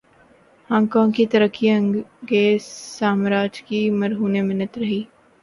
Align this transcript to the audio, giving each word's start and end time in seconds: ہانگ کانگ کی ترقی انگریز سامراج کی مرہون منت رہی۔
ہانگ 0.69 0.87
کانگ 0.87 1.11
کی 1.11 1.25
ترقی 1.25 1.69
انگریز 1.69 2.63
سامراج 2.97 3.61
کی 3.61 3.89
مرہون 3.99 4.33
منت 4.47 4.77
رہی۔ 4.77 5.01